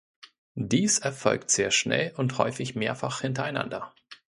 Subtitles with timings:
[0.55, 3.93] Dies erfolgt sehr schnell und häufig mehrfach hintereinander.